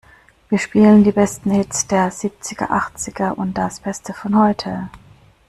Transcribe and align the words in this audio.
Wir 0.49 0.57
spielen 0.57 1.03
die 1.03 1.11
besten 1.11 1.51
Hits 1.51 1.85
der 1.85 2.09
Siebziger, 2.09 2.71
Achtziger 2.71 3.37
und 3.37 3.53
das 3.55 3.79
Beste 3.81 4.15
von 4.15 4.35
heute! 4.35 4.89